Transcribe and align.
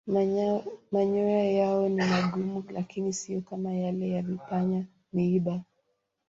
Manyoya 0.91 1.43
yao 1.43 1.89
ni 1.89 2.01
magumu 2.05 2.63
lakini 2.71 3.13
siyo 3.13 3.41
kama 3.41 3.73
yale 3.73 4.09
ya 4.09 4.21
vipanya-miiba. 4.21 5.61